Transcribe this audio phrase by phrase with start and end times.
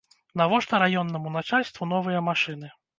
[0.39, 2.77] Навошта раённаму начальству новыя машыны?